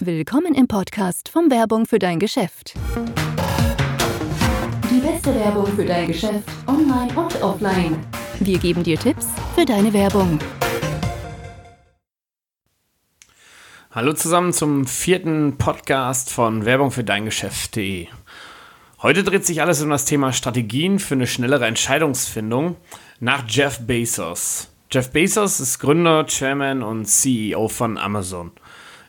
Willkommen 0.00 0.54
im 0.54 0.66
Podcast 0.66 1.28
von 1.28 1.50
Werbung 1.50 1.86
für 1.86 1.98
dein 1.98 2.18
Geschäft. 2.18 2.74
Die 4.90 4.98
beste 4.98 5.34
Werbung 5.34 5.66
für 5.68 5.84
dein 5.84 6.08
Geschäft, 6.08 6.48
online 6.66 7.12
und 7.14 7.42
offline. 7.42 7.98
Wir 8.40 8.58
geben 8.58 8.82
dir 8.82 8.98
Tipps 8.98 9.26
für 9.54 9.64
deine 9.64 9.92
Werbung. 9.92 10.38
Hallo 13.92 14.12
zusammen 14.12 14.52
zum 14.52 14.86
vierten 14.86 15.56
Podcast 15.58 16.30
von 16.30 16.64
Werbung 16.64 16.90
für 16.90 17.04
dein 17.04 17.24
Geschäft.de. 17.24 18.08
Heute 19.00 19.24
dreht 19.24 19.46
sich 19.46 19.62
alles 19.62 19.80
um 19.80 19.90
das 19.90 20.04
Thema 20.04 20.32
Strategien 20.32 20.98
für 20.98 21.14
eine 21.14 21.26
schnellere 21.26 21.66
Entscheidungsfindung 21.66 22.76
nach 23.20 23.44
Jeff 23.48 23.80
Bezos. 23.86 24.70
Jeff 24.90 25.10
Bezos 25.10 25.60
ist 25.60 25.78
Gründer, 25.78 26.26
Chairman 26.26 26.82
und 26.82 27.06
CEO 27.06 27.68
von 27.68 27.98
Amazon. 27.98 28.52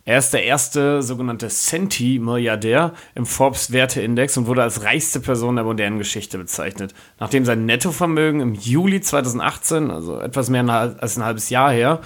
Er 0.08 0.20
ist 0.20 0.32
der 0.32 0.46
erste 0.46 1.02
sogenannte 1.04 1.50
Centi-Milliardär 1.50 2.94
im 3.14 3.26
Forbes-Werteindex 3.26 4.38
und 4.38 4.48
wurde 4.48 4.64
als 4.64 4.84
reichste 4.84 5.20
Person 5.20 5.58
der 5.58 5.66
modernen 5.66 5.98
Geschichte 5.98 6.38
bezeichnet, 6.38 6.96
nachdem 7.20 7.44
sein 7.44 7.66
Nettovermögen 7.66 8.40
im 8.40 8.54
Juli 8.54 9.02
2018, 9.02 9.92
also 9.92 10.18
etwas 10.22 10.50
mehr 10.50 10.66
als 10.70 11.18
ein 11.18 11.26
halbes 11.26 11.50
Jahr 11.50 11.74
her, 11.74 12.00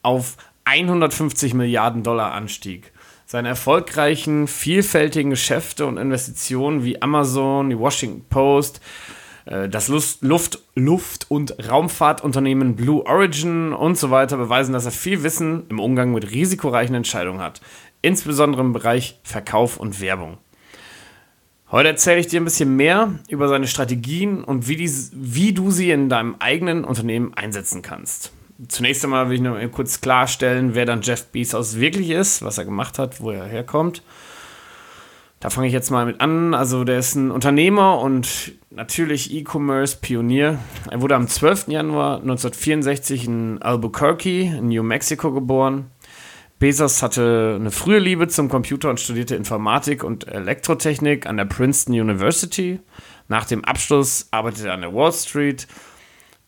auf 0.00 0.38
150 0.64 1.52
Milliarden 1.52 2.02
Dollar 2.02 2.32
anstieg. 2.32 2.90
Seine 3.26 3.48
erfolgreichen, 3.48 4.48
vielfältigen 4.48 5.28
Geschäfte 5.28 5.84
und 5.84 5.98
Investitionen 5.98 6.84
wie 6.84 7.02
Amazon, 7.02 7.68
die 7.68 7.78
Washington 7.78 8.24
Post, 8.30 8.80
das 9.44 9.88
Luft, 9.88 10.20
Luft, 10.74 11.30
und 11.30 11.68
Raumfahrtunternehmen 11.68 12.76
Blue 12.76 13.04
Origin 13.06 13.72
und 13.72 13.98
so 13.98 14.10
weiter 14.10 14.36
beweisen, 14.36 14.72
dass 14.72 14.84
er 14.84 14.92
viel 14.92 15.22
Wissen 15.22 15.64
im 15.68 15.80
Umgang 15.80 16.12
mit 16.12 16.30
risikoreichen 16.30 16.94
Entscheidungen 16.94 17.40
hat, 17.40 17.60
insbesondere 18.02 18.62
im 18.62 18.72
Bereich 18.72 19.18
Verkauf 19.24 19.78
und 19.78 20.00
Werbung. 20.00 20.38
Heute 21.72 21.88
erzähle 21.88 22.20
ich 22.20 22.26
dir 22.26 22.40
ein 22.40 22.44
bisschen 22.44 22.76
mehr 22.76 23.14
über 23.28 23.48
seine 23.48 23.66
Strategien 23.66 24.44
und 24.44 24.68
wie, 24.68 24.76
die, 24.76 24.90
wie 25.12 25.54
du 25.54 25.70
sie 25.70 25.90
in 25.90 26.10
deinem 26.10 26.36
eigenen 26.38 26.84
Unternehmen 26.84 27.32
einsetzen 27.34 27.80
kannst. 27.80 28.30
Zunächst 28.68 29.02
einmal 29.02 29.28
will 29.28 29.36
ich 29.36 29.40
noch 29.40 29.58
kurz 29.72 30.02
klarstellen, 30.02 30.74
wer 30.74 30.84
dann 30.84 31.00
Jeff 31.00 31.24
Bezos 31.28 31.80
wirklich 31.80 32.10
ist, 32.10 32.42
was 32.42 32.58
er 32.58 32.66
gemacht 32.66 32.98
hat, 32.98 33.20
wo 33.20 33.30
er 33.30 33.46
herkommt. 33.46 34.02
Da 35.42 35.50
fange 35.50 35.66
ich 35.66 35.72
jetzt 35.72 35.90
mal 35.90 36.06
mit 36.06 36.20
an. 36.20 36.54
Also 36.54 36.84
der 36.84 37.00
ist 37.00 37.16
ein 37.16 37.32
Unternehmer 37.32 37.98
und 37.98 38.52
natürlich 38.70 39.34
E-Commerce-Pionier. 39.34 40.56
Er 40.88 41.02
wurde 41.02 41.16
am 41.16 41.26
12. 41.26 41.66
Januar 41.66 42.18
1964 42.20 43.26
in 43.26 43.60
Albuquerque 43.60 44.42
in 44.42 44.68
New 44.68 44.84
Mexico 44.84 45.32
geboren. 45.32 45.90
Bezos 46.60 47.02
hatte 47.02 47.56
eine 47.58 47.72
frühe 47.72 47.98
Liebe 47.98 48.28
zum 48.28 48.48
Computer 48.48 48.88
und 48.88 49.00
studierte 49.00 49.34
Informatik 49.34 50.04
und 50.04 50.28
Elektrotechnik 50.28 51.26
an 51.26 51.38
der 51.38 51.46
Princeton 51.46 51.98
University. 51.98 52.78
Nach 53.26 53.44
dem 53.44 53.64
Abschluss 53.64 54.28
arbeitete 54.30 54.68
er 54.68 54.74
an 54.74 54.82
der 54.82 54.94
Wall 54.94 55.12
Street 55.12 55.66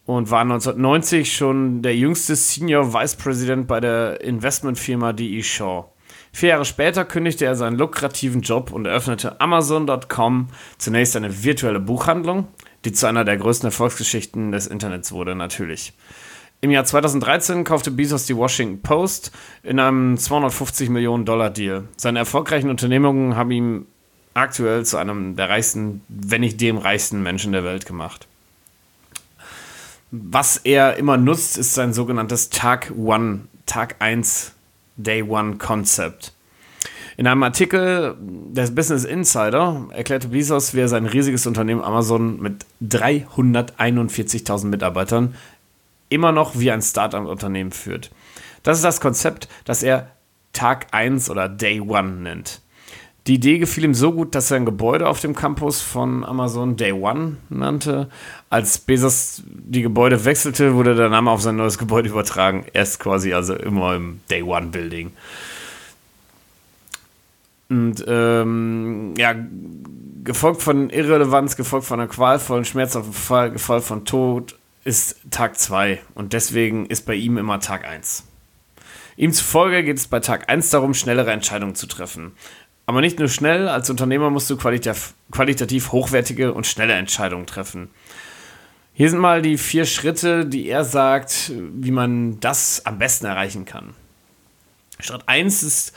und 0.06 0.30
war 0.30 0.42
1990 0.42 1.34
schon 1.34 1.82
der 1.82 1.96
jüngste 1.96 2.36
Senior 2.36 2.94
Vice 2.94 3.16
President 3.16 3.66
bei 3.66 3.80
der 3.80 4.20
Investmentfirma 4.20 5.12
D.E. 5.12 5.42
Shaw. 5.42 5.86
Vier 6.34 6.48
Jahre 6.48 6.64
später 6.64 7.04
kündigte 7.04 7.44
er 7.44 7.54
seinen 7.54 7.78
lukrativen 7.78 8.40
Job 8.40 8.72
und 8.72 8.86
eröffnete 8.86 9.40
Amazon.com, 9.40 10.48
zunächst 10.78 11.14
eine 11.14 11.44
virtuelle 11.44 11.78
Buchhandlung, 11.78 12.48
die 12.84 12.90
zu 12.90 13.06
einer 13.06 13.24
der 13.24 13.36
größten 13.36 13.68
Erfolgsgeschichten 13.68 14.50
des 14.50 14.66
Internets 14.66 15.12
wurde, 15.12 15.36
natürlich. 15.36 15.92
Im 16.60 16.72
Jahr 16.72 16.84
2013 16.84 17.62
kaufte 17.62 17.92
Bezos 17.92 18.26
die 18.26 18.36
Washington 18.36 18.82
Post 18.82 19.30
in 19.62 19.78
einem 19.78 20.18
250 20.18 20.88
Millionen 20.88 21.24
Dollar 21.24 21.50
Deal. 21.50 21.84
Seine 21.96 22.18
erfolgreichen 22.18 22.68
Unternehmungen 22.68 23.36
haben 23.36 23.52
ihn 23.52 23.86
aktuell 24.34 24.84
zu 24.84 24.96
einem 24.96 25.36
der 25.36 25.50
reichsten, 25.50 26.00
wenn 26.08 26.40
nicht 26.40 26.60
dem 26.60 26.78
reichsten 26.78 27.22
Menschen 27.22 27.52
der 27.52 27.62
Welt 27.62 27.86
gemacht. 27.86 28.26
Was 30.10 30.56
er 30.56 30.96
immer 30.96 31.16
nutzt, 31.16 31.58
ist 31.58 31.74
sein 31.74 31.92
sogenanntes 31.92 32.50
Tag 32.50 32.92
One, 32.96 33.42
Tag 33.66 33.94
1 34.00 34.54
Day 34.96 35.22
One 35.22 35.56
Concept. 35.56 36.32
In 37.16 37.26
einem 37.26 37.42
Artikel 37.44 38.16
des 38.18 38.74
Business 38.74 39.04
Insider 39.04 39.86
erklärte 39.90 40.28
Bezos, 40.28 40.74
wie 40.74 40.80
er 40.80 40.88
sein 40.88 41.06
riesiges 41.06 41.46
Unternehmen 41.46 41.82
Amazon 41.82 42.40
mit 42.40 42.66
341.000 42.82 44.66
Mitarbeitern 44.66 45.34
immer 46.08 46.32
noch 46.32 46.58
wie 46.58 46.70
ein 46.70 46.82
Startup-Unternehmen 46.82 47.72
führt. 47.72 48.10
Das 48.62 48.78
ist 48.78 48.84
das 48.84 49.00
Konzept, 49.00 49.48
das 49.64 49.82
er 49.82 50.10
Tag 50.52 50.86
1 50.92 51.30
oder 51.30 51.48
Day 51.48 51.80
One 51.80 52.10
nennt. 52.22 52.60
Die 53.26 53.34
Idee 53.34 53.58
gefiel 53.58 53.84
ihm 53.84 53.94
so 53.94 54.12
gut, 54.12 54.34
dass 54.34 54.50
er 54.50 54.58
ein 54.58 54.66
Gebäude 54.66 55.08
auf 55.08 55.20
dem 55.20 55.34
Campus 55.34 55.80
von 55.80 56.24
Amazon 56.24 56.76
Day 56.76 56.92
One 56.92 57.38
nannte. 57.48 58.10
Als 58.50 58.78
Bezos 58.78 59.42
die 59.46 59.80
Gebäude 59.80 60.26
wechselte, 60.26 60.74
wurde 60.74 60.94
der 60.94 61.08
Name 61.08 61.30
auf 61.30 61.40
sein 61.40 61.56
neues 61.56 61.78
Gebäude 61.78 62.10
übertragen. 62.10 62.66
Er 62.74 62.82
ist 62.82 63.00
quasi 63.00 63.32
also 63.32 63.54
immer 63.54 63.94
im 63.94 64.20
Day 64.28 64.42
One 64.42 64.66
Building. 64.66 65.12
Und 67.70 68.04
ähm, 68.06 69.14
ja, 69.16 69.34
gefolgt 70.22 70.60
von 70.60 70.90
Irrelevanz, 70.90 71.56
gefolgt 71.56 71.86
von 71.86 72.00
einer 72.00 72.08
qualvollen, 72.10 72.66
schmerzhaften 72.66 73.14
Fall, 73.14 73.50
gefolgt 73.52 73.86
von 73.86 74.04
Tod, 74.04 74.54
ist 74.84 75.16
Tag 75.30 75.58
2. 75.58 75.98
Und 76.14 76.34
deswegen 76.34 76.84
ist 76.86 77.06
bei 77.06 77.14
ihm 77.14 77.38
immer 77.38 77.58
Tag 77.58 77.86
1. 77.86 78.24
Ihm 79.16 79.32
zufolge 79.32 79.84
geht 79.84 79.96
es 79.96 80.08
bei 80.08 80.20
Tag 80.20 80.50
1 80.50 80.70
darum, 80.70 80.92
schnellere 80.92 81.30
Entscheidungen 81.30 81.74
zu 81.74 81.86
treffen. 81.86 82.32
Aber 82.86 83.00
nicht 83.00 83.18
nur 83.18 83.28
schnell, 83.28 83.68
als 83.68 83.88
Unternehmer 83.88 84.30
musst 84.30 84.50
du 84.50 84.56
qualitativ, 84.56 85.14
qualitativ 85.30 85.92
hochwertige 85.92 86.52
und 86.52 86.66
schnelle 86.66 86.94
Entscheidungen 86.94 87.46
treffen. 87.46 87.90
Hier 88.92 89.10
sind 89.10 89.18
mal 89.18 89.42
die 89.42 89.58
vier 89.58 89.86
Schritte, 89.86 90.46
die 90.46 90.68
er 90.68 90.84
sagt, 90.84 91.52
wie 91.74 91.90
man 91.90 92.38
das 92.40 92.86
am 92.86 92.98
besten 92.98 93.26
erreichen 93.26 93.64
kann. 93.64 93.94
Schritt 95.00 95.22
1 95.26 95.62
ist, 95.62 95.92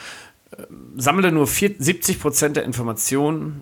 äh, 0.51 0.63
sammle 0.95 1.31
nur 1.31 1.45
70% 1.45 2.53
der 2.53 2.63
Informationen, 2.63 3.61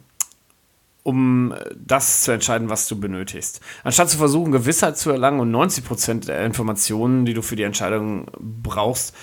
um 1.04 1.52
äh, 1.52 1.58
das 1.76 2.24
zu 2.24 2.32
entscheiden, 2.32 2.70
was 2.70 2.88
du 2.88 2.98
benötigst. 3.00 3.60
Anstatt 3.84 4.10
zu 4.10 4.18
versuchen, 4.18 4.52
Gewissheit 4.52 4.98
zu 4.98 5.10
erlangen 5.10 5.40
und 5.40 5.52
90% 5.52 6.28
der 6.28 6.46
Informationen, 6.46 7.26
die 7.26 7.34
du 7.34 7.42
für 7.42 7.58
die 7.58 7.64
Entscheidung 7.64 8.28
brauchst, 8.40 9.14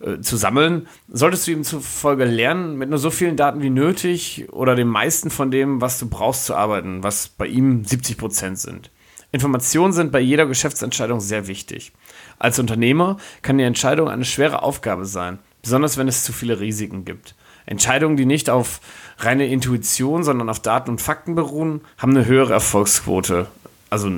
äh, 0.00 0.20
zu 0.20 0.36
sammeln, 0.36 0.88
solltest 1.08 1.46
du 1.46 1.52
ihm 1.52 1.64
zufolge 1.64 2.24
lernen, 2.24 2.76
mit 2.76 2.88
nur 2.88 2.98
so 2.98 3.10
vielen 3.10 3.36
Daten 3.36 3.62
wie 3.62 3.70
nötig 3.70 4.46
oder 4.50 4.74
den 4.74 4.88
meisten 4.88 5.30
von 5.30 5.50
dem, 5.50 5.80
was 5.80 5.98
du 5.98 6.08
brauchst, 6.08 6.46
zu 6.46 6.54
arbeiten, 6.54 7.02
was 7.02 7.28
bei 7.28 7.46
ihm 7.46 7.84
70 7.84 8.16
Prozent 8.16 8.58
sind. 8.58 8.90
Informationen 9.32 9.92
sind 9.92 10.10
bei 10.10 10.20
jeder 10.20 10.46
Geschäftsentscheidung 10.46 11.20
sehr 11.20 11.46
wichtig. 11.46 11.92
Als 12.38 12.58
Unternehmer 12.58 13.18
kann 13.42 13.58
die 13.58 13.64
Entscheidung 13.64 14.08
eine 14.08 14.24
schwere 14.24 14.62
Aufgabe 14.62 15.04
sein, 15.04 15.38
besonders 15.62 15.98
wenn 15.98 16.08
es 16.08 16.24
zu 16.24 16.32
viele 16.32 16.60
Risiken 16.60 17.04
gibt. 17.04 17.34
Entscheidungen, 17.66 18.16
die 18.16 18.26
nicht 18.26 18.50
auf 18.50 18.80
reine 19.18 19.46
Intuition, 19.46 20.24
sondern 20.24 20.48
auf 20.48 20.60
Daten 20.60 20.90
und 20.90 21.00
Fakten 21.00 21.34
beruhen, 21.34 21.82
haben 21.98 22.16
eine 22.16 22.26
höhere 22.26 22.54
Erfolgsquote. 22.54 23.46
Also 23.90 24.10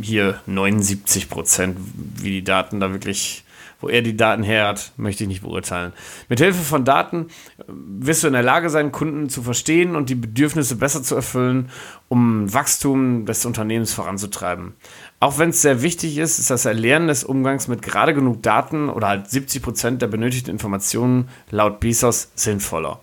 hier 0.00 0.40
79 0.46 1.28
Prozent, 1.28 1.76
wie 2.16 2.30
die 2.30 2.44
Daten 2.44 2.80
da 2.80 2.92
wirklich 2.92 3.44
wo 3.80 3.88
er 3.88 4.02
die 4.02 4.16
Daten 4.16 4.42
her 4.42 4.68
hat, 4.68 4.92
möchte 4.96 5.24
ich 5.24 5.28
nicht 5.28 5.42
beurteilen. 5.42 5.92
Mit 6.28 6.40
Hilfe 6.40 6.62
von 6.62 6.84
Daten 6.84 7.26
äh, 7.58 7.62
wirst 7.68 8.22
du 8.22 8.26
in 8.26 8.32
der 8.32 8.42
Lage 8.42 8.70
sein, 8.70 8.92
Kunden 8.92 9.28
zu 9.28 9.42
verstehen 9.42 9.96
und 9.96 10.10
die 10.10 10.14
Bedürfnisse 10.14 10.76
besser 10.76 11.02
zu 11.02 11.14
erfüllen, 11.14 11.70
um 12.08 12.52
Wachstum 12.52 13.26
des 13.26 13.44
Unternehmens 13.44 13.92
voranzutreiben. 13.92 14.74
Auch 15.20 15.38
wenn 15.38 15.50
es 15.50 15.62
sehr 15.62 15.82
wichtig 15.82 16.18
ist, 16.18 16.38
ist 16.38 16.50
das 16.50 16.64
Erlernen 16.64 17.08
des 17.08 17.24
Umgangs 17.24 17.68
mit 17.68 17.82
gerade 17.82 18.14
genug 18.14 18.42
Daten 18.42 18.88
oder 18.88 19.08
halt 19.08 19.30
70 19.30 19.62
Prozent 19.62 20.02
der 20.02 20.08
benötigten 20.08 20.50
Informationen 20.50 21.28
laut 21.50 21.80
Bezos 21.80 22.30
sinnvoller. 22.34 23.00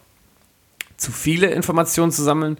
Zu 0.97 1.11
viele 1.11 1.47
Informationen 1.47 2.11
zu 2.11 2.21
sammeln, 2.21 2.57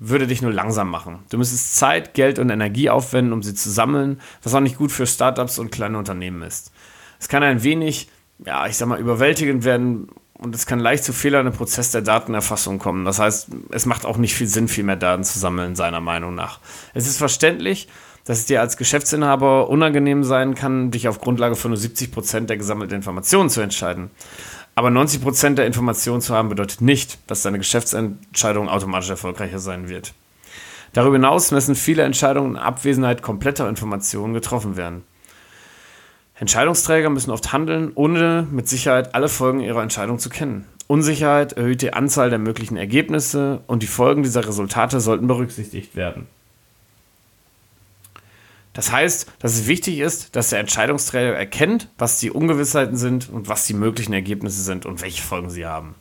würde 0.00 0.26
dich 0.26 0.42
nur 0.42 0.52
langsam 0.52 0.90
machen. 0.90 1.20
Du 1.28 1.38
müsstest 1.38 1.76
Zeit, 1.76 2.14
Geld 2.14 2.38
und 2.38 2.50
Energie 2.50 2.88
aufwenden, 2.88 3.32
um 3.32 3.42
sie 3.42 3.54
zu 3.54 3.70
sammeln, 3.70 4.20
was 4.42 4.54
auch 4.54 4.60
nicht 4.60 4.78
gut 4.78 4.90
für 4.90 5.06
Startups 5.06 5.58
und 5.58 5.70
kleine 5.70 5.98
Unternehmen 5.98 6.42
ist. 6.42 6.72
Es 7.20 7.28
kann 7.28 7.42
ein 7.42 7.62
wenig, 7.62 8.08
ja, 8.44 8.66
ich 8.66 8.76
sag 8.76 8.88
mal, 8.88 8.98
überwältigend 8.98 9.64
werden 9.64 10.08
und 10.32 10.54
es 10.54 10.66
kann 10.66 10.80
leicht 10.80 11.04
zu 11.04 11.12
Fehlern 11.12 11.46
im 11.46 11.52
Prozess 11.52 11.92
der 11.92 12.00
Datenerfassung 12.00 12.78
kommen. 12.78 13.04
Das 13.04 13.18
heißt, 13.18 13.48
es 13.70 13.86
macht 13.86 14.06
auch 14.06 14.16
nicht 14.16 14.34
viel 14.34 14.46
Sinn, 14.46 14.68
viel 14.68 14.84
mehr 14.84 14.96
Daten 14.96 15.22
zu 15.22 15.38
sammeln, 15.38 15.76
seiner 15.76 16.00
Meinung 16.00 16.34
nach. 16.34 16.60
Es 16.94 17.06
ist 17.06 17.18
verständlich, 17.18 17.88
dass 18.24 18.38
es 18.38 18.46
dir 18.46 18.60
als 18.60 18.76
Geschäftsinhaber 18.76 19.68
unangenehm 19.68 20.24
sein 20.24 20.54
kann, 20.54 20.90
dich 20.90 21.08
auf 21.08 21.20
Grundlage 21.20 21.56
von 21.56 21.70
nur 21.70 21.78
70 21.78 22.10
Prozent 22.10 22.50
der 22.50 22.56
gesammelten 22.56 22.96
Informationen 22.96 23.50
zu 23.50 23.60
entscheiden. 23.60 24.10
Aber 24.74 24.88
90 24.90 25.20
Prozent 25.20 25.58
der 25.58 25.66
Informationen 25.66 26.22
zu 26.22 26.34
haben 26.34 26.48
bedeutet 26.48 26.80
nicht, 26.80 27.18
dass 27.26 27.42
deine 27.42 27.58
Geschäftsentscheidung 27.58 28.68
automatisch 28.68 29.10
erfolgreicher 29.10 29.58
sein 29.58 29.88
wird. 29.88 30.14
Darüber 30.92 31.16
hinaus 31.16 31.50
müssen 31.50 31.74
viele 31.74 32.02
Entscheidungen 32.02 32.52
in 32.52 32.56
Abwesenheit 32.56 33.20
kompletter 33.20 33.68
Informationen 33.68 34.32
getroffen 34.32 34.76
werden. 34.76 35.04
Entscheidungsträger 36.40 37.10
müssen 37.10 37.30
oft 37.32 37.52
handeln, 37.52 37.92
ohne 37.94 38.46
mit 38.50 38.66
Sicherheit 38.66 39.14
alle 39.14 39.28
Folgen 39.28 39.60
ihrer 39.60 39.82
Entscheidung 39.82 40.18
zu 40.18 40.30
kennen. 40.30 40.64
Unsicherheit 40.86 41.52
erhöht 41.52 41.82
die 41.82 41.92
Anzahl 41.92 42.30
der 42.30 42.38
möglichen 42.38 42.78
Ergebnisse 42.78 43.60
und 43.66 43.82
die 43.82 43.86
Folgen 43.86 44.22
dieser 44.22 44.48
Resultate 44.48 45.00
sollten 45.00 45.26
berücksichtigt 45.26 45.96
werden. 45.96 46.26
Das 48.72 48.90
heißt, 48.90 49.30
dass 49.38 49.52
es 49.52 49.66
wichtig 49.66 49.98
ist, 49.98 50.34
dass 50.34 50.48
der 50.48 50.60
Entscheidungsträger 50.60 51.34
erkennt, 51.34 51.88
was 51.98 52.20
die 52.20 52.30
Ungewissheiten 52.30 52.96
sind 52.96 53.28
und 53.28 53.48
was 53.48 53.66
die 53.66 53.74
möglichen 53.74 54.14
Ergebnisse 54.14 54.62
sind 54.62 54.86
und 54.86 55.02
welche 55.02 55.22
Folgen 55.22 55.50
sie 55.50 55.66
haben. 55.66 55.94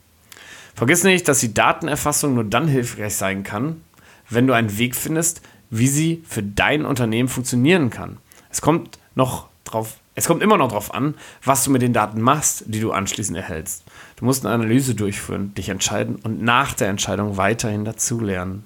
Vergiss 0.73 1.03
nicht, 1.03 1.27
dass 1.27 1.39
die 1.41 1.53
Datenerfassung 1.53 2.33
nur 2.33 2.45
dann 2.45 2.69
hilfreich 2.69 3.15
sein 3.15 3.43
kann, 3.43 3.81
wenn 4.29 4.47
du 4.47 4.53
einen 4.53 4.77
Weg 4.77 4.95
findest, 4.95 5.41
wie 5.69 5.87
sie 5.87 6.23
für 6.25 6.43
dein 6.43 6.85
Unternehmen 6.85 7.27
funktionieren 7.27 7.89
kann. 7.89 8.19
Es 8.49 8.61
kommt 8.61 8.99
noch 9.15 9.49
drauf, 9.65 9.97
es 10.19 10.27
kommt 10.27 10.43
immer 10.43 10.57
noch 10.57 10.67
darauf 10.67 10.93
an, 10.93 11.15
was 11.45 11.63
du 11.63 11.71
mit 11.71 11.81
den 11.81 11.93
Daten 11.93 12.19
machst, 12.19 12.65
die 12.67 12.81
du 12.81 12.91
anschließend 12.91 13.37
erhältst. 13.37 13.85
Du 14.17 14.25
musst 14.25 14.45
eine 14.45 14.53
Analyse 14.53 14.93
durchführen, 14.93 15.53
dich 15.53 15.69
entscheiden 15.69 16.17
und 16.17 16.41
nach 16.41 16.73
der 16.73 16.89
Entscheidung 16.89 17.37
weiterhin 17.37 17.85
dazulernen. 17.85 18.65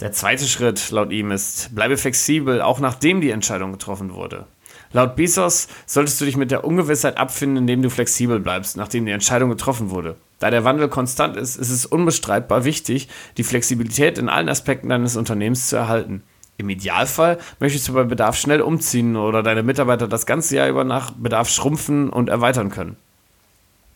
Der 0.00 0.12
zweite 0.12 0.44
Schritt 0.44 0.90
laut 0.90 1.12
ihm 1.12 1.30
ist, 1.30 1.74
bleibe 1.74 1.96
flexibel, 1.96 2.60
auch 2.60 2.78
nachdem 2.78 3.22
die 3.22 3.30
Entscheidung 3.30 3.72
getroffen 3.72 4.12
wurde. 4.12 4.46
Laut 4.92 5.16
Bezos 5.16 5.66
solltest 5.86 6.20
du 6.20 6.26
dich 6.26 6.36
mit 6.36 6.50
der 6.50 6.64
Ungewissheit 6.64 7.16
abfinden, 7.16 7.56
indem 7.56 7.80
du 7.80 7.88
flexibel 7.88 8.38
bleibst, 8.38 8.76
nachdem 8.76 9.06
die 9.06 9.12
Entscheidung 9.12 9.48
getroffen 9.48 9.88
wurde. 9.88 10.16
Da 10.40 10.50
der 10.50 10.64
Wandel 10.64 10.88
konstant 10.88 11.38
ist, 11.38 11.56
ist 11.56 11.70
es 11.70 11.86
unbestreitbar 11.86 12.64
wichtig, 12.64 13.08
die 13.38 13.44
Flexibilität 13.44 14.18
in 14.18 14.28
allen 14.28 14.50
Aspekten 14.50 14.90
deines 14.90 15.16
Unternehmens 15.16 15.68
zu 15.68 15.76
erhalten. 15.76 16.22
Im 16.58 16.68
Idealfall 16.68 17.38
möchtest 17.60 17.88
du 17.88 17.94
bei 17.94 18.02
Bedarf 18.02 18.36
schnell 18.36 18.60
umziehen 18.60 19.16
oder 19.16 19.44
deine 19.44 19.62
Mitarbeiter 19.62 20.08
das 20.08 20.26
ganze 20.26 20.56
Jahr 20.56 20.68
über 20.68 20.82
nach 20.82 21.12
Bedarf 21.12 21.48
schrumpfen 21.48 22.10
und 22.10 22.28
erweitern 22.28 22.70
können. 22.70 22.96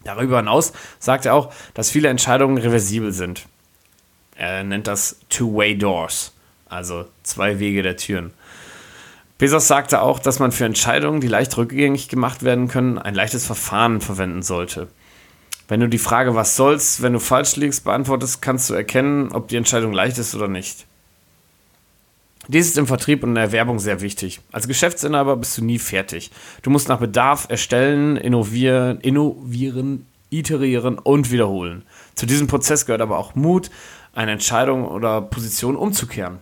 Darüber 0.05 0.39
hinaus 0.39 0.73
sagt 1.01 1.27
er 1.27 1.35
auch, 1.35 1.53
dass 1.75 1.91
viele 1.91 2.09
Entscheidungen 2.09 2.59
reversibel 2.59 3.13
sind. 3.13 3.47
Er 4.37 4.63
nennt 4.63 4.87
das 4.87 5.19
Two-Way 5.29 5.77
Doors, 5.79 6.33
also 6.69 7.07
zwei 7.25 7.59
Wege 7.59 7.83
der 7.83 7.97
Türen. 7.97 8.33
Bezos 9.39 9.67
sagte 9.67 10.01
auch, 10.01 10.21
dass 10.21 10.39
man 10.39 10.53
für 10.53 10.65
Entscheidungen, 10.65 11.21
die 11.21 11.27
leicht 11.27 11.57
rückgängig 11.57 12.09
gemacht 12.09 12.45
werden 12.45 12.69
können, 12.69 12.97
ein 12.97 13.15
leichtes 13.15 13.45
Verfahren 13.45 14.01
verwenden 14.01 14.43
sollte. 14.43 14.87
Wenn 15.67 15.81
du 15.81 15.89
die 15.89 15.99
Frage, 15.99 16.37
was 16.37 16.55
soll's, 16.55 17.03
wenn 17.03 17.13
du 17.13 17.19
falsch 17.19 17.57
liegst, 17.57 17.83
beantwortest, 17.83 18.41
kannst 18.41 18.71
du 18.71 18.75
erkennen, 18.75 19.33
ob 19.33 19.49
die 19.49 19.57
Entscheidung 19.57 19.93
leicht 19.93 20.19
ist 20.19 20.37
oder 20.37 20.47
nicht. 20.47 20.87
Dies 22.49 22.67
ist 22.67 22.79
im 22.79 22.89
Vertrieb 22.89 23.23
und 23.23 23.31
in 23.31 23.35
der 23.37 23.53
Werbung 23.53 23.79
sehr 23.79 24.01
wichtig. 24.01 24.41
Als 24.51 24.67
Geschäftsinhaber 24.67 25.37
bist 25.37 25.57
du 25.59 25.65
nie 25.65 25.79
fertig. 25.79 26.33
Du 26.63 26.71
musst 26.71 26.89
nach 26.89 26.99
Bedarf 26.99 27.47
erstellen, 27.49 28.17
innovieren, 28.17 29.01
innovieren, 29.01 30.07
iterieren 30.31 30.99
und 30.99 31.31
wiederholen. 31.31 31.85
Zu 32.17 32.27
diesem 32.27 32.49
Prozess 32.49 32.85
gehört 32.85 33.01
aber 33.01 33.19
auch 33.19 33.37
Mut, 33.37 33.71
eine 34.13 34.33
Entscheidung 34.33 34.87
oder 34.87 35.23
Position 35.23 35.77
umzukehren. 35.77 36.41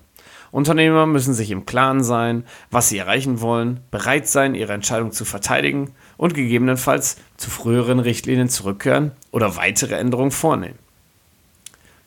Unternehmer 0.53 1.07
müssen 1.07 1.35
sich 1.35 1.51
im 1.51 1.67
Klaren 1.67 2.03
sein, 2.03 2.45
was 2.71 2.89
sie 2.89 2.99
erreichen 2.99 3.41
wollen, 3.41 3.81
bereit 3.91 4.27
sein, 4.27 4.55
ihre 4.55 4.73
Entscheidung 4.73 5.13
zu 5.13 5.25
verteidigen 5.25 5.93
und 6.17 6.35
gegebenenfalls 6.35 7.19
zu 7.37 7.51
früheren 7.51 8.01
Richtlinien 8.01 8.49
zurückkehren 8.49 9.13
oder 9.31 9.57
weitere 9.57 9.97
Änderungen 9.97 10.33
vornehmen. 10.33 10.79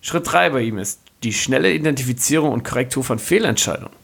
Schritt 0.02 0.30
3 0.30 0.50
bei 0.50 0.62
ihm 0.62 0.78
ist 0.78 1.00
die 1.24 1.34
schnelle 1.34 1.74
Identifizierung 1.74 2.52
und 2.52 2.64
Korrektur 2.64 3.04
von 3.04 3.20
Fehlentscheidungen. 3.20 3.96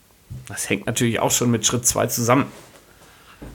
Das 0.47 0.69
hängt 0.69 0.85
natürlich 0.85 1.19
auch 1.19 1.31
schon 1.31 1.51
mit 1.51 1.65
Schritt 1.65 1.85
2 1.85 2.07
zusammen. 2.07 2.45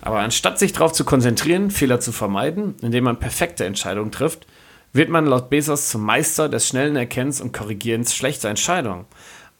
Aber 0.00 0.20
anstatt 0.20 0.58
sich 0.58 0.72
darauf 0.72 0.92
zu 0.92 1.04
konzentrieren, 1.04 1.70
Fehler 1.70 2.00
zu 2.00 2.12
vermeiden, 2.12 2.74
indem 2.82 3.04
man 3.04 3.18
perfekte 3.18 3.64
Entscheidungen 3.64 4.12
trifft, 4.12 4.46
wird 4.92 5.10
man 5.10 5.26
laut 5.26 5.50
Bezos 5.50 5.88
zum 5.88 6.02
Meister 6.02 6.48
des 6.48 6.68
schnellen 6.68 6.96
Erkennens 6.96 7.40
und 7.40 7.52
Korrigierens 7.52 8.14
schlechter 8.14 8.48
Entscheidungen. 8.48 9.06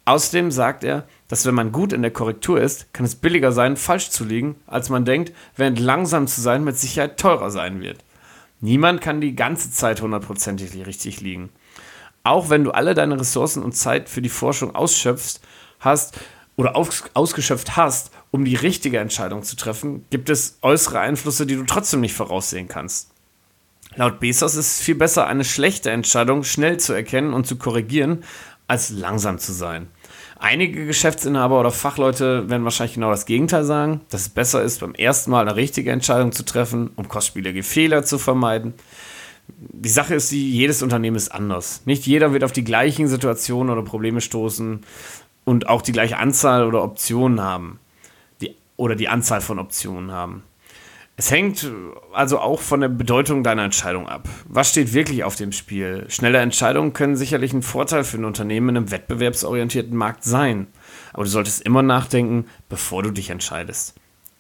Außerdem 0.07 0.51
sagt 0.51 0.85
er, 0.85 1.07
dass 1.29 1.47
wenn 1.47 1.55
man 1.55 1.73
gut 1.73 1.93
in 1.93 2.03
der 2.03 2.11
Korrektur 2.11 2.61
ist, 2.61 2.93
kann 2.93 3.07
es 3.07 3.17
billiger 3.17 3.53
sein, 3.53 3.77
falsch 3.77 4.11
zu 4.11 4.25
liegen, 4.25 4.57
als 4.67 4.91
man 4.91 5.05
denkt, 5.05 5.33
während 5.57 5.81
langsam 5.81 6.27
zu 6.27 6.41
sein 6.41 6.63
mit 6.63 6.79
Sicherheit 6.79 7.19
teurer 7.19 7.51
sein 7.51 7.81
wird. 7.81 8.05
Niemand 8.61 9.01
kann 9.01 9.21
die 9.21 9.35
ganze 9.35 9.71
Zeit 9.71 10.01
hundertprozentig 10.01 10.87
richtig 10.87 11.21
liegen. 11.21 11.51
Auch 12.25 12.51
wenn 12.51 12.65
du 12.65 12.71
alle 12.73 12.95
deine 12.95 13.21
Ressourcen 13.21 13.63
und 13.63 13.77
Zeit 13.77 14.09
für 14.09 14.23
die 14.23 14.31
Forschung 14.31 14.75
ausschöpfst, 14.75 15.41
hast 15.81 16.19
oder 16.57 16.75
aus, 16.75 17.05
ausgeschöpft 17.13 17.77
hast, 17.77 18.11
um 18.31 18.45
die 18.45 18.55
richtige 18.55 18.99
Entscheidung 18.99 19.43
zu 19.43 19.57
treffen, 19.57 20.07
gibt 20.11 20.31
es 20.31 20.59
äußere 20.63 20.99
Einflüsse, 20.99 21.47
die 21.47 21.57
du 21.57 21.65
trotzdem 21.65 22.01
nicht 22.01 22.15
voraussehen 22.15 22.67
kannst. 22.67 23.11
Laut 23.97 24.19
Bezos 24.21 24.57
ist 24.57 24.79
es 24.79 24.81
viel 24.81 24.95
besser, 24.95 25.27
eine 25.27 25.45
schlechte 25.45 25.91
Entscheidung 25.91 26.43
schnell 26.43 26.81
zu 26.81 26.95
erkennen 26.95 27.33
und 27.33 27.47
zu 27.47 27.57
korrigieren, 27.57 28.25
als 28.67 28.91
langsam 28.91 29.39
zu 29.39 29.53
sein. 29.53 29.89
Einige 30.39 30.87
Geschäftsinhaber 30.87 31.61
oder 31.61 31.71
Fachleute 31.71 32.49
werden 32.49 32.65
wahrscheinlich 32.65 32.95
genau 32.95 33.11
das 33.11 33.27
Gegenteil 33.27 33.65
sagen, 33.65 34.01
dass 34.11 34.23
es 34.23 34.29
besser 34.31 34.63
ist, 34.63 34.81
beim 34.81 34.95
ersten 34.95 35.31
Mal 35.31 35.43
eine 35.43 35.57
richtige 35.57 35.93
Entscheidung 35.93 36.33
zu 36.33 36.45
treffen, 36.45 36.91
um 36.97 37.09
kostspielige 37.09 37.63
Fehler 37.63 38.05
zu 38.05 38.19
vermeiden. 38.19 38.75
Die 39.57 39.89
Sache 39.89 40.15
ist 40.15 40.31
jedes 40.31 40.83
Unternehmen 40.83 41.17
ist 41.17 41.31
anders. 41.31 41.83
Nicht 41.85 42.07
jeder 42.07 42.33
wird 42.33 42.45
auf 42.45 42.53
die 42.53 42.65
gleichen 42.65 43.09
Situationen 43.09 43.73
oder 43.73 43.83
Probleme 43.83 44.21
stoßen 44.21 44.81
und 45.45 45.69
auch 45.69 45.83
die 45.83 45.93
gleiche 45.93 46.19
Anzahl 46.19 46.67
oder 46.67 46.83
Optionen 46.83 47.41
haben. 47.41 47.79
Die, 48.41 48.55
oder 48.77 48.97
die 48.97 49.09
Anzahl 49.09 49.41
von 49.41 49.59
Optionen 49.59 50.11
haben. 50.11 50.43
Es 51.17 51.31
hängt 51.31 51.71
also 52.13 52.41
auch 52.41 52.61
von 52.61 52.81
der 52.81 52.89
Bedeutung 52.89 53.45
deiner 53.45 53.63
Entscheidung 53.63 54.09
ab. 54.09 54.29
Was 54.49 54.71
steht 54.71 54.95
wirklich 54.95 55.23
auf 55.23 55.37
dem 55.37 55.53
Spiel? 55.53 56.07
Schnelle 56.09 56.39
Entscheidungen 56.39 56.93
können 56.93 57.15
sicherlich 57.15 57.53
ein 57.53 57.63
Vorteil 57.63 58.03
für 58.03 58.17
ein 58.17 58.25
Unternehmen 58.25 58.71
in 58.71 58.77
einem 58.79 58.91
wettbewerbsorientierten 58.91 59.97
Markt 59.97 60.25
sein. 60.25 60.67
Aber 61.13 61.23
du 61.23 61.31
solltest 61.31 61.63
immer 61.63 61.83
nachdenken, 61.83 62.47
bevor 62.69 63.05
du 63.05 63.13
dich 63.13 63.31
entscheidest. 63.31 63.95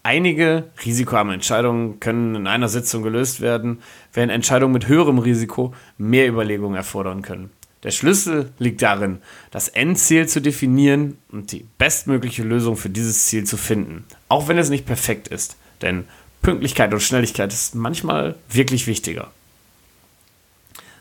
Einige 0.07 0.65
risikoarme 0.85 1.33
Entscheidungen 1.33 1.99
können 1.99 2.35
in 2.35 2.47
einer 2.47 2.69
Sitzung 2.69 3.03
gelöst 3.03 3.41
werden, 3.41 3.81
während 4.13 4.33
Entscheidungen 4.33 4.75
mit 4.75 4.87
höherem 4.87 5.19
Risiko 5.19 5.75
mehr 5.97 6.29
Überlegungen 6.29 6.77
erfordern 6.77 7.23
können. 7.23 7.49
Der 7.85 7.91
Schlüssel 7.91 8.53
liegt 8.59 8.83
darin, 8.83 9.23
das 9.51 9.69
Endziel 9.69 10.29
zu 10.29 10.43
definieren 10.43 11.17
und 11.33 11.53
die 11.53 11.67
bestmögliche 11.79 12.43
Lösung 12.43 12.77
für 12.77 12.91
dieses 12.91 13.27
Ziel 13.29 13.45
zu 13.45 13.57
finden, 13.57 14.05
auch 14.29 14.47
wenn 14.47 14.59
es 14.59 14.69
nicht 14.69 14.85
perfekt 14.85 15.29
ist. 15.29 15.57
Denn 15.81 16.05
Pünktlichkeit 16.43 16.93
und 16.93 17.01
Schnelligkeit 17.01 17.51
ist 17.51 17.75
manchmal 17.75 18.35
wirklich 18.51 18.87
wichtiger. 18.87 19.31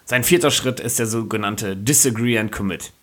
Sein 0.06 0.24
vierter 0.24 0.52
Schritt 0.52 0.80
ist 0.80 1.00
der 1.00 1.08
sogenannte 1.08 1.76
Disagree 1.76 2.40
and 2.40 2.54
Commit. 2.54 2.94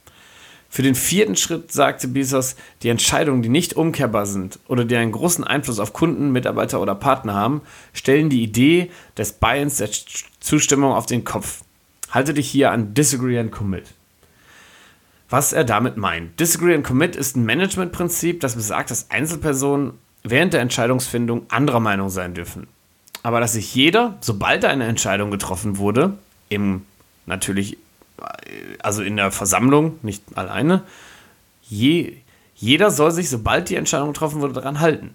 Für 0.73 0.83
den 0.83 0.95
vierten 0.95 1.35
Schritt 1.35 1.73
sagte 1.73 2.07
Bezos, 2.07 2.55
die 2.83 2.91
Entscheidungen, 2.91 3.43
die 3.43 3.49
nicht 3.49 3.75
umkehrbar 3.75 4.25
sind 4.25 4.61
oder 4.69 4.85
die 4.85 4.95
einen 4.97 5.11
großen 5.11 5.43
Einfluss 5.43 5.81
auf 5.81 5.93
Kunden, 5.93 6.31
Mitarbeiter 6.31 6.81
oder 6.81 6.95
Partner 6.95 7.35
haben, 7.35 7.63
stellen 7.93 8.31
die 8.31 8.45
Idee 8.45 8.89
des 9.19 9.33
Buy-ins 9.33 9.79
der 9.79 9.91
Zustimmung 10.39 10.93
auf 10.93 11.07
den 11.07 11.25
Kopf. 11.25 11.63
Halte 12.13 12.35
dich 12.35 12.49
hier 12.49 12.71
an 12.71 12.95
Disagree 12.95 13.41
and 13.41 13.51
Commit. 13.51 13.95
Was 15.29 15.53
er 15.53 15.65
damit 15.65 15.97
meint. 15.97 16.39
Disagree 16.39 16.75
and 16.75 16.87
Commit 16.87 17.17
ist 17.17 17.37
ein 17.37 17.45
Managementprinzip, 17.45 18.41
das 18.41 18.55
besagt, 18.55 18.93
dass 18.93 19.11
Einzelpersonen 19.11 19.95
während 20.23 20.53
der 20.53 20.61
Entscheidungsfindung 20.61 21.47
anderer 21.49 21.81
Meinung 21.81 22.11
sein 22.11 22.35
dürfen. 22.35 22.69
Aber 23.25 23.41
dass 23.41 23.55
sich 23.55 23.75
jeder, 23.75 24.19
sobald 24.21 24.65
eine 24.65 24.85
Entscheidung 24.85 25.33
getroffen 25.33 25.79
wurde, 25.79 26.17
im 26.49 26.83
natürlich, 27.27 27.77
also 28.83 29.03
in 29.03 29.17
der 29.17 29.31
Versammlung, 29.31 29.99
nicht 30.03 30.23
alleine, 30.35 30.83
je, 31.63 32.15
jeder 32.55 32.91
soll 32.91 33.11
sich, 33.11 33.31
sobald 33.31 33.69
die 33.69 33.77
Entscheidung 33.77 34.13
getroffen 34.13 34.41
wurde, 34.41 34.55
daran 34.55 34.81
halten. 34.81 35.15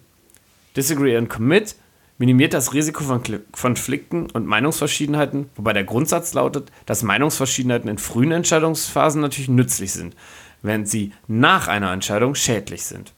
Disagree 0.75 1.15
and 1.15 1.29
Commit 1.29 1.75
minimiert 2.17 2.53
das 2.53 2.73
Risiko 2.73 3.03
von 3.03 3.21
Konflikten 3.51 4.29
und 4.31 4.45
Meinungsverschiedenheiten, 4.45 5.49
wobei 5.55 5.73
der 5.73 5.83
Grundsatz 5.83 6.33
lautet, 6.33 6.71
dass 6.85 7.03
Meinungsverschiedenheiten 7.03 7.89
in 7.89 7.97
frühen 7.97 8.31
Entscheidungsphasen 8.31 9.21
natürlich 9.21 9.49
nützlich 9.49 9.91
sind, 9.91 10.15
während 10.61 10.87
sie 10.89 11.11
nach 11.27 11.67
einer 11.67 11.91
Entscheidung 11.91 12.35
schädlich 12.35 12.85
sind. 12.85 13.13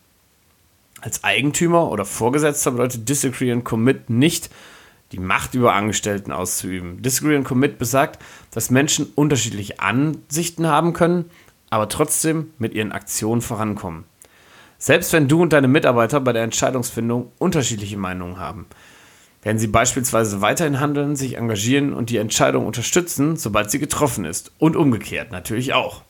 Als 1.02 1.24
Eigentümer 1.24 1.92
oder 1.92 2.06
Vorgesetzter 2.06 2.72
bedeutet 2.72 3.08
Disagree 3.08 3.52
and 3.52 3.64
Commit 3.64 4.10
nicht, 4.10 4.50
die 5.12 5.20
Macht 5.20 5.54
über 5.56 5.74
Angestellten 5.74 6.32
auszuüben. 6.32 7.02
Disagree 7.02 7.36
and 7.36 7.46
Commit 7.46 7.78
besagt, 7.80 8.22
dass 8.52 8.70
Menschen 8.70 9.08
unterschiedliche 9.16 9.80
Ansichten 9.80 10.68
haben 10.68 10.94
können, 10.94 11.26
aber 11.70 11.90
trotzdem 11.90 12.52
mit 12.58 12.74
ihren 12.74 12.92
Aktionen 12.92 13.42
vorankommen. 13.42 14.06
Selbst 14.78 15.12
wenn 15.14 15.28
du 15.28 15.42
und 15.42 15.54
deine 15.54 15.68
Mitarbeiter 15.68 16.20
bei 16.20 16.34
der 16.34 16.44
Entscheidungsfindung 16.44 17.32
unterschiedliche 17.40 17.98
Meinungen 17.98 18.38
haben, 18.38 18.68
werden 19.42 19.60
sie 19.60 19.68
beispielsweise 19.68 20.42
weiterhin 20.42 20.80
handeln, 20.80 21.16
sich 21.16 21.38
engagieren 21.38 21.94
und 21.94 22.10
die 22.10 22.18
Entscheidung 22.18 22.66
unterstützen, 22.66 23.38
sobald 23.38 23.72
sie 23.72 23.80
getroffen 23.80 24.26
ist. 24.26 24.52
Und 24.58 24.76
umgekehrt 24.76 25.32
natürlich 25.32 25.74
auch. 25.74 26.04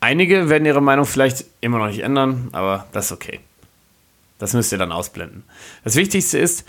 Einige 0.00 0.48
werden 0.48 0.66
ihre 0.66 0.82
Meinung 0.82 1.06
vielleicht 1.06 1.44
immer 1.60 1.78
noch 1.78 1.86
nicht 1.86 2.00
ändern, 2.00 2.48
aber 2.52 2.86
das 2.92 3.06
ist 3.06 3.12
okay. 3.12 3.40
Das 4.38 4.52
müsst 4.52 4.72
ihr 4.72 4.78
dann 4.78 4.90
ausblenden. 4.90 5.44
Das 5.84 5.94
Wichtigste 5.94 6.38
ist, 6.38 6.66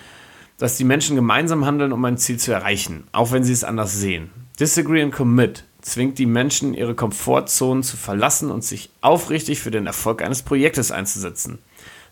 dass 0.57 0.77
die 0.77 0.83
Menschen 0.83 1.15
gemeinsam 1.15 1.65
handeln, 1.65 1.91
um 1.91 2.03
ein 2.05 2.17
Ziel 2.17 2.37
zu 2.37 2.51
erreichen, 2.51 3.05
auch 3.11 3.31
wenn 3.31 3.43
sie 3.43 3.53
es 3.53 3.63
anders 3.63 3.93
sehen. 3.93 4.29
Disagree 4.59 5.01
and 5.01 5.13
Commit 5.13 5.63
zwingt 5.81 6.17
die 6.19 6.25
Menschen, 6.25 6.73
ihre 6.73 6.95
Komfortzonen 6.95 7.83
zu 7.83 7.97
verlassen 7.97 8.51
und 8.51 8.63
sich 8.63 8.89
aufrichtig 9.01 9.59
für 9.59 9.71
den 9.71 9.87
Erfolg 9.87 10.21
eines 10.21 10.41
Projektes 10.41 10.91
einzusetzen. 10.91 11.59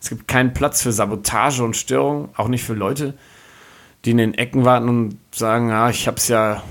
Es 0.02 0.10
gibt 0.10 0.28
keinen 0.28 0.54
Platz 0.54 0.82
für 0.82 0.92
Sabotage 0.92 1.64
und 1.64 1.78
Störung, 1.78 2.30
auch 2.36 2.48
nicht 2.48 2.64
für 2.64 2.74
Leute, 2.74 3.14
die 4.04 4.12
in 4.12 4.18
den 4.18 4.34
Ecken 4.34 4.66
warten 4.66 4.90
und 4.90 5.18
sagen, 5.32 5.72
ah, 5.72 5.90
ich 5.90 6.08
hab's 6.08 6.28
ja, 6.28 6.64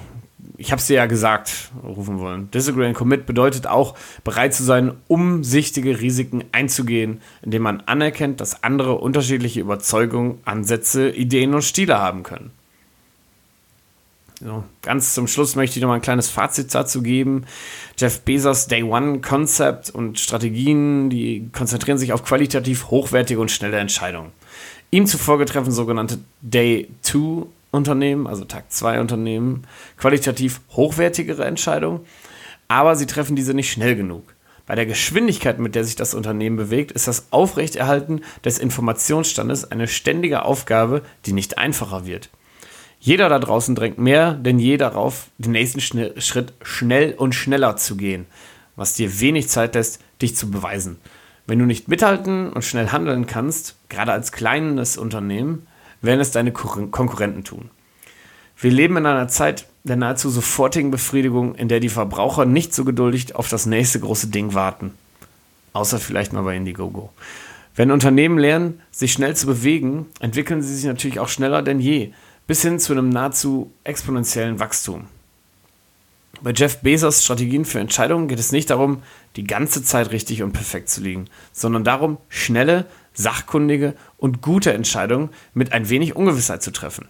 ich 0.60 0.72
hab's 0.72 0.88
dir 0.88 0.96
ja 0.96 1.06
gesagt, 1.06 1.70
rufen 1.82 2.18
wollen. 2.18 2.50
Disagree 2.50 2.86
and 2.86 2.94
Commit 2.94 3.24
bedeutet 3.24 3.66
auch, 3.66 3.96
bereit 4.24 4.52
zu 4.52 4.62
sein, 4.62 4.92
umsichtige 5.08 6.00
Risiken 6.00 6.44
einzugehen, 6.52 7.22
indem 7.40 7.62
man 7.62 7.80
anerkennt, 7.86 8.42
dass 8.42 8.62
andere 8.62 8.98
unterschiedliche 8.98 9.60
Überzeugungen, 9.60 10.38
Ansätze, 10.44 11.08
Ideen 11.08 11.54
und 11.54 11.62
Stile 11.62 11.98
haben 11.98 12.22
können. 12.24 12.50
So, 14.42 14.64
ganz 14.82 15.14
zum 15.14 15.28
Schluss 15.28 15.56
möchte 15.56 15.78
ich 15.78 15.82
noch 15.82 15.88
mal 15.88 15.96
ein 15.96 16.02
kleines 16.02 16.28
Fazit 16.28 16.74
dazu 16.74 17.02
geben. 17.02 17.44
Jeff 17.96 18.20
Bezos 18.20 18.66
Day 18.66 18.82
One 18.82 19.20
Konzept 19.20 19.88
und 19.88 20.18
Strategien, 20.18 21.08
die 21.08 21.48
konzentrieren 21.52 21.98
sich 21.98 22.12
auf 22.12 22.22
qualitativ 22.22 22.90
hochwertige 22.90 23.40
und 23.40 23.50
schnelle 23.50 23.78
Entscheidungen. 23.78 24.32
Ihm 24.90 25.06
zufolge 25.06 25.46
treffen 25.46 25.72
sogenannte 25.72 26.18
Day 26.42 26.88
Two 27.02 27.48
Unternehmen, 27.70 28.26
also 28.26 28.44
Tag 28.44 28.72
2 28.72 29.00
Unternehmen, 29.00 29.66
qualitativ 29.96 30.60
hochwertigere 30.70 31.44
Entscheidungen, 31.44 32.00
aber 32.68 32.96
sie 32.96 33.06
treffen 33.06 33.36
diese 33.36 33.54
nicht 33.54 33.70
schnell 33.70 33.96
genug. 33.96 34.34
Bei 34.66 34.76
der 34.76 34.86
Geschwindigkeit, 34.86 35.58
mit 35.58 35.74
der 35.74 35.84
sich 35.84 35.96
das 35.96 36.14
Unternehmen 36.14 36.56
bewegt, 36.56 36.92
ist 36.92 37.08
das 37.08 37.26
Aufrechterhalten 37.32 38.22
des 38.44 38.58
Informationsstandes 38.58 39.70
eine 39.70 39.88
ständige 39.88 40.44
Aufgabe, 40.44 41.02
die 41.26 41.32
nicht 41.32 41.58
einfacher 41.58 42.06
wird. 42.06 42.30
Jeder 43.00 43.28
da 43.28 43.38
draußen 43.38 43.74
drängt 43.74 43.98
mehr 43.98 44.34
denn 44.34 44.58
je 44.58 44.76
darauf, 44.76 45.26
den 45.38 45.52
nächsten 45.52 45.80
Schritt 46.20 46.52
schnell 46.62 47.14
und 47.14 47.34
schneller 47.34 47.76
zu 47.76 47.96
gehen, 47.96 48.26
was 48.76 48.94
dir 48.94 49.20
wenig 49.20 49.48
Zeit 49.48 49.74
lässt, 49.74 50.00
dich 50.22 50.36
zu 50.36 50.50
beweisen. 50.50 50.98
Wenn 51.46 51.58
du 51.58 51.64
nicht 51.64 51.88
mithalten 51.88 52.52
und 52.52 52.62
schnell 52.62 52.90
handeln 52.90 53.26
kannst, 53.26 53.76
gerade 53.88 54.12
als 54.12 54.30
kleines 54.30 54.96
Unternehmen, 54.98 55.66
werden 56.02 56.20
es 56.20 56.30
deine 56.30 56.52
Konkurrenten 56.52 57.44
tun. 57.44 57.70
Wir 58.58 58.70
leben 58.70 58.96
in 58.96 59.06
einer 59.06 59.28
Zeit 59.28 59.66
der 59.84 59.96
nahezu 59.96 60.28
sofortigen 60.28 60.90
Befriedigung, 60.90 61.54
in 61.54 61.68
der 61.68 61.80
die 61.80 61.88
Verbraucher 61.88 62.44
nicht 62.44 62.74
so 62.74 62.84
geduldig 62.84 63.34
auf 63.34 63.48
das 63.48 63.66
nächste 63.66 64.00
große 64.00 64.28
Ding 64.28 64.54
warten. 64.54 64.92
Außer 65.72 65.98
vielleicht 65.98 66.32
mal 66.32 66.42
bei 66.42 66.56
Indiegogo. 66.56 67.10
Wenn 67.74 67.90
Unternehmen 67.90 68.38
lernen, 68.38 68.80
sich 68.90 69.12
schnell 69.12 69.36
zu 69.36 69.46
bewegen, 69.46 70.06
entwickeln 70.20 70.60
sie 70.62 70.74
sich 70.74 70.84
natürlich 70.84 71.20
auch 71.20 71.28
schneller 71.28 71.62
denn 71.62 71.80
je 71.80 72.12
bis 72.46 72.62
hin 72.62 72.80
zu 72.80 72.92
einem 72.92 73.10
nahezu 73.10 73.70
exponentiellen 73.84 74.58
Wachstum. 74.58 75.06
Bei 76.42 76.50
Jeff 76.50 76.78
Bezos 76.78 77.22
Strategien 77.22 77.64
für 77.64 77.78
Entscheidungen 77.78 78.26
geht 78.26 78.40
es 78.40 78.50
nicht 78.50 78.70
darum, 78.70 79.04
die 79.36 79.44
ganze 79.44 79.84
Zeit 79.84 80.10
richtig 80.10 80.42
und 80.42 80.50
perfekt 80.50 80.88
zu 80.88 81.00
liegen, 81.00 81.26
sondern 81.52 81.84
darum, 81.84 82.18
schnelle, 82.28 82.86
sachkundige 83.12 83.94
und 84.16 84.42
gute 84.42 84.72
Entscheidungen 84.72 85.30
mit 85.54 85.72
ein 85.72 85.88
wenig 85.88 86.16
Ungewissheit 86.16 86.62
zu 86.62 86.70
treffen. 86.70 87.08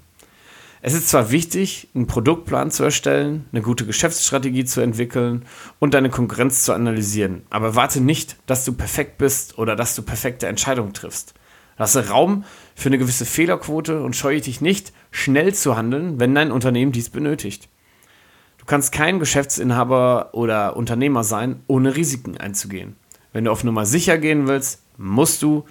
Es 0.82 0.94
ist 0.94 1.10
zwar 1.10 1.30
wichtig, 1.30 1.88
einen 1.94 2.06
Produktplan 2.06 2.70
zu 2.70 2.84
erstellen, 2.84 3.44
eine 3.52 3.60
gute 3.60 3.84
Geschäftsstrategie 3.84 4.64
zu 4.64 4.80
entwickeln 4.80 5.44
und 5.78 5.92
deine 5.92 6.08
Konkurrenz 6.08 6.64
zu 6.64 6.72
analysieren, 6.72 7.42
aber 7.50 7.74
warte 7.74 8.00
nicht, 8.00 8.36
dass 8.46 8.64
du 8.64 8.72
perfekt 8.72 9.18
bist 9.18 9.58
oder 9.58 9.76
dass 9.76 9.94
du 9.94 10.02
perfekte 10.02 10.46
Entscheidungen 10.46 10.94
triffst. 10.94 11.34
Lasse 11.76 12.08
Raum 12.08 12.44
für 12.74 12.88
eine 12.88 12.98
gewisse 12.98 13.26
Fehlerquote 13.26 14.02
und 14.02 14.16
scheue 14.16 14.40
dich 14.40 14.62
nicht, 14.62 14.92
schnell 15.10 15.54
zu 15.54 15.76
handeln, 15.76 16.18
wenn 16.18 16.34
dein 16.34 16.52
Unternehmen 16.52 16.92
dies 16.92 17.10
benötigt. 17.10 17.68
Du 18.56 18.64
kannst 18.64 18.92
kein 18.92 19.18
Geschäftsinhaber 19.18 20.30
oder 20.32 20.76
Unternehmer 20.76 21.24
sein, 21.24 21.60
ohne 21.66 21.96
Risiken 21.96 22.38
einzugehen. 22.38 22.96
Wenn 23.32 23.44
du 23.44 23.50
auf 23.50 23.64
Nummer 23.64 23.84
sicher 23.86 24.18
gehen 24.18 24.46
willst, 24.46 24.82
musst 24.96 25.42
du 25.42 25.64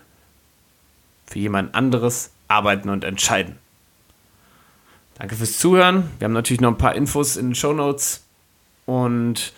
für 1.30 1.40
jemand 1.40 1.76
anderes 1.76 2.32
arbeiten 2.48 2.90
und 2.90 3.04
entscheiden. 3.04 3.58
Danke 5.18 5.36
fürs 5.36 5.60
Zuhören. 5.60 6.10
Wir 6.18 6.26
haben 6.26 6.34
natürlich 6.34 6.62
noch 6.62 6.72
ein 6.72 6.78
paar 6.78 6.96
Infos 6.96 7.38
in 7.38 7.50
den 7.50 7.56
Show 7.56 7.74
Notes 7.74 8.24
und 8.86 9.54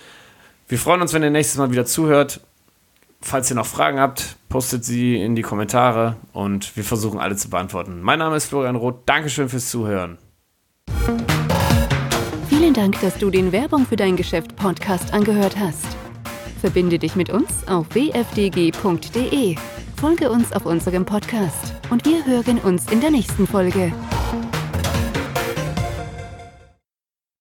wir 0.68 0.80
freuen 0.80 1.01
uns, 1.01 1.13
wenn 1.13 1.24
ihr 1.24 1.30
nächstes 1.30 1.58
Mal 1.58 1.72
wieder 1.72 1.86
zuhört. 1.86 2.42
Falls 3.22 3.50
ihr 3.51 3.56
noch 3.56 3.68
Fragen 3.68 4.00
habt, 4.00 4.38
postet 4.50 4.84
sie 4.84 5.22
in 5.22 5.36
die 5.36 5.44
Kommentare 5.44 6.16
und 6.34 6.75
wir 6.75 6.84
versuchen 6.84 7.20
alle 7.20 7.36
zu 7.36 7.50
beantworten. 7.50 8.01
Mein 8.01 8.20
Name 8.20 8.36
ist 8.36 8.46
Florian 8.46 8.75
Roth. 8.75 9.04
Dankeschön 9.06 9.48
fürs 9.48 9.70
Zuhören. 9.70 10.18
Vielen 12.50 12.74
Dank, 12.74 13.00
dass 13.01 13.18
du 13.18 13.30
den 13.30 13.51
Werbung 13.51 13.86
für 13.86 13.96
dein 13.96 14.16
Geschäft 14.16 14.56
Podcast 14.56 15.13
angehört 15.13 15.56
hast. 15.58 15.86
Verbinde 16.60 16.98
dich 16.98 17.16
mit 17.16 17.30
uns 17.30 17.68
auf 17.68 17.88
wfdg.de. 17.94 19.56
Folge 20.01 20.31
uns 20.31 20.51
auf 20.51 20.65
unserem 20.65 21.05
Podcast 21.05 21.75
und 21.91 22.03
wir 22.05 22.25
hören 22.25 22.58
uns 22.58 22.91
in 22.91 23.01
der 23.01 23.12
nächsten 23.12 23.46
Folge. 23.46 23.93